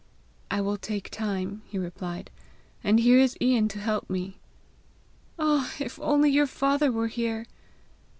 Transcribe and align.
"I 0.49 0.61
will 0.61 0.77
take 0.77 1.11
time," 1.11 1.61
he 1.67 1.77
replied. 1.77 2.31
"And 2.83 2.99
here 2.99 3.19
is 3.19 3.37
Ian 3.39 3.67
to 3.67 3.79
help 3.79 4.09
me!" 4.09 4.39
"Ah! 5.37 5.71
if 5.77 5.99
only 5.99 6.31
your 6.31 6.47
father 6.47 6.91
were 6.91 7.05
here!" 7.05 7.45